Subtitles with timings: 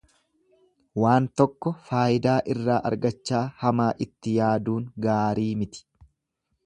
[1.01, 5.89] Waan tokko faayidaa irraa argachaa hamaa itti yaaduun gaarii miti.